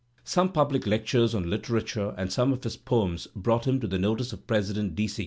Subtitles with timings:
[0.23, 4.33] Some public lectures on hterature and some of his poems brought him to the notice
[4.33, 5.07] of President D.
[5.07, 5.19] C.